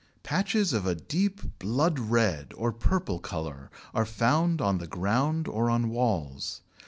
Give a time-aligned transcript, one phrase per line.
[0.23, 5.69] Patches of a deep blood red or purple colour are found on the ground or
[5.69, 6.61] on walls.